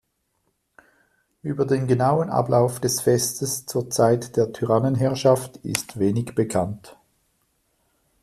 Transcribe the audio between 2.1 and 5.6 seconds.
Ablauf des Festes zur Zeit der Tyrannenherrschaft